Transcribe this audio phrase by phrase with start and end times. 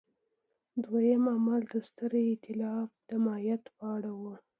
[0.83, 4.21] دویم عامل د ستر اېتلاف د ماهیت په اړه و.